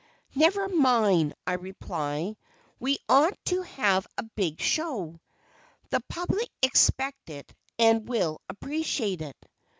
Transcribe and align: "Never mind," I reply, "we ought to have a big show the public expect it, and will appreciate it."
"Never 0.33 0.67
mind," 0.67 1.35
I 1.45 1.53
reply, 1.53 2.35
"we 2.79 2.97
ought 3.07 3.37
to 3.45 3.61
have 3.61 4.07
a 4.17 4.23
big 4.23 4.59
show 4.59 5.21
the 5.91 6.01
public 6.09 6.49
expect 6.63 7.29
it, 7.29 7.53
and 7.77 8.09
will 8.09 8.41
appreciate 8.49 9.21
it." 9.21 9.37